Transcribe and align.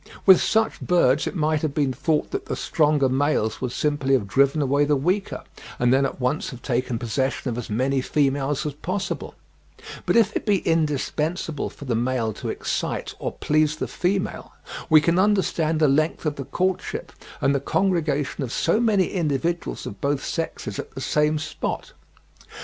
With 0.25 0.41
such 0.41 0.81
birds 0.81 1.27
it 1.27 1.35
might 1.35 1.61
have 1.61 1.75
been 1.75 1.93
thought 1.93 2.31
that 2.31 2.47
the 2.47 2.55
stronger 2.55 3.07
males 3.07 3.61
would 3.61 3.71
simply 3.71 4.15
have 4.15 4.25
driven 4.27 4.59
away 4.59 4.83
the 4.83 4.95
weaker, 4.95 5.43
and 5.77 5.93
then 5.93 6.07
at 6.07 6.19
once 6.19 6.49
have 6.49 6.63
taken 6.63 6.97
possession 6.97 7.49
of 7.51 7.55
as 7.55 7.69
many 7.69 8.01
females 8.01 8.65
as 8.65 8.73
possible; 8.73 9.35
but 10.07 10.15
if 10.15 10.35
it 10.35 10.43
be 10.43 10.67
indispensable 10.67 11.69
for 11.69 11.85
the 11.85 11.93
male 11.93 12.33
to 12.33 12.49
excite 12.49 13.13
or 13.19 13.33
please 13.33 13.75
the 13.75 13.87
female, 13.87 14.51
we 14.89 15.01
can 15.01 15.19
understand 15.19 15.79
the 15.79 15.87
length 15.87 16.25
of 16.25 16.35
the 16.35 16.45
courtship 16.45 17.11
and 17.39 17.53
the 17.53 17.59
congregation 17.59 18.43
of 18.43 18.51
so 18.51 18.79
many 18.79 19.05
individuals 19.11 19.85
of 19.85 20.01
both 20.01 20.25
sexes 20.25 20.79
at 20.79 20.95
the 20.95 20.99
same 21.01 21.37
spot. 21.37 21.93